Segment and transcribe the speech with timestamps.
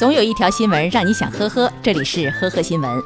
[0.00, 3.02] 总有一条新闻让你想呵呵，这里是呵呵新闻。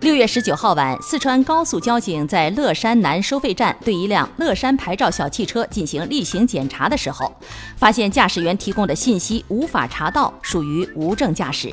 [0.00, 7.30] 六月十九号晚，四川高速交警在乐山南收费站对一辆乐山牌照小汽车进行例行检查的时候，
[7.76, 11.70] 发现驾驶员提供的信息无法查到，属于无证驾驶。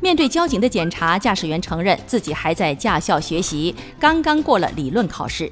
[0.00, 5.50] 面对交警的检查，驾驶员承认自己还在驾校学习，刚刚过了理论考试。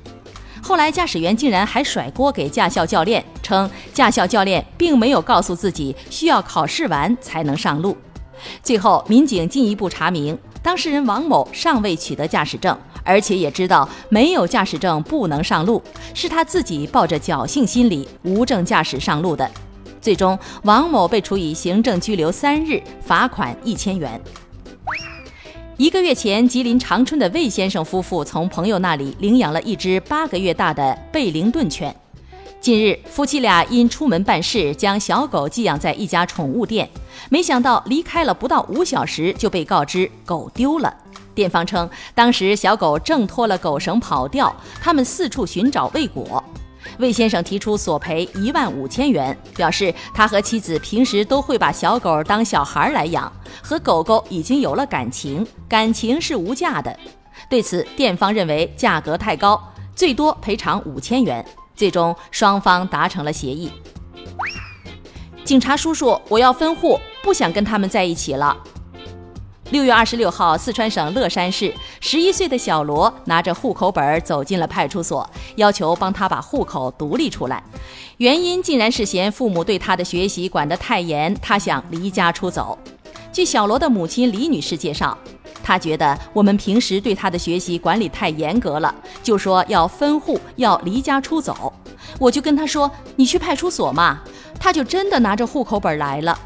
[0.63, 7.97] 后来，驾驶员竟然还甩锅给驾校教练，称驾校教练并没有告诉自己需要考试完才能上路。
[8.63, 15.83] 最后，民警进一步查明，当事人王某尚未取得驾驶证，而且也知道没有驾驶证不能上路，
[16.15, 19.51] 是他自己抱着侥幸心理无证驾驶上路的。
[20.01, 24.21] 最终，王某被处以行政拘留三日，罚款一千元。
[25.79, 31.95] 一个月前，吉林长春的魏先生夫妇从朋友那里领养了一只八个月大的贝灵顿犬。
[32.61, 36.89] 近日，夫妻俩因出门办事，将小狗寄养在一家宠物店，
[37.31, 40.95] 没想到离开了不到五小时，就被告知狗丢了。
[41.35, 46.42] 店方称，当时小狗挣脱了狗绳跑掉，他们四处寻找未果。
[47.03, 56.97] 魏先生提出索赔一万五千元，表示他和妻子平时都会把小狗当小孩来养，和狗狗已经有了感情，感情是无价的。
[57.51, 59.61] 对此，店方认为价格太高，
[59.97, 61.45] 最多赔偿五千元。
[61.75, 63.69] 最终，双方达成了协议。
[65.45, 68.57] 警察叔叔，我要分户，不想跟他们在一起了。
[69.73, 75.27] 六月二十六号，四川省乐山市十一岁的小罗拿着户口本走进了派出所，
[75.57, 77.65] 要求帮他把户口独立出来。
[78.19, 82.79] 原因竟然是嫌父母对他的学习管得太严，他想离家出走。
[83.33, 85.17] 据小罗的母亲李女士介绍，
[85.63, 91.73] 她觉得我们平时对他的学习管理太严格了，就说要分户，要离家出走。
[92.19, 94.21] 我就跟他说：“你去派出所嘛。”
[94.61, 96.39] 他就真的拿着户口本来了。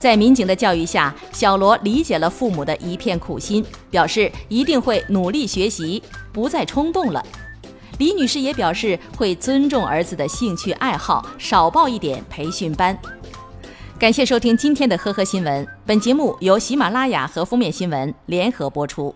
[0.00, 7.22] 在民警的教育下，小罗理解了父母的一片苦心，表示一定会努力学习，不再冲动了。
[7.98, 12.98] 李女士也表示会尊重儿子的兴趣爱好，少报一点培训班。
[13.98, 19.14] 感谢收听今天的呵呵新闻，本节目由喜马拉雅和封面新闻联合播出。